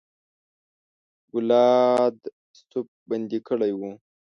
[1.31, 3.91] ګلادسوف بندي کړی وو.